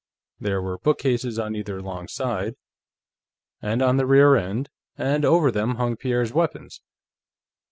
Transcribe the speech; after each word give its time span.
There 0.39 0.63
were 0.63 0.79
bookcases 0.79 1.37
on 1.37 1.55
either 1.55 1.79
long 1.79 2.07
side, 2.07 2.55
and 3.61 3.83
on 3.83 3.97
the 3.97 4.07
rear 4.07 4.35
end, 4.35 4.67
and 4.97 5.23
over 5.23 5.51
them 5.51 5.75
hung 5.75 5.95
Pierre's 5.95 6.33
weapons. 6.33 6.81